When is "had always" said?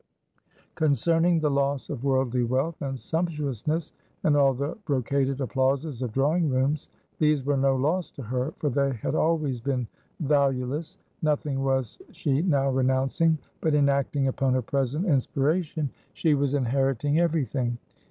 8.93-9.61